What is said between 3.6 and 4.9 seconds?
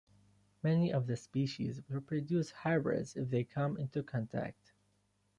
into contact.